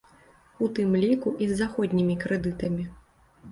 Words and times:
У 0.67 0.69
тым 0.79 0.95
ліку 1.03 1.35
і 1.45 1.49
з 1.51 1.59
заходнімі 1.61 2.19
крэдытамі. 2.27 2.83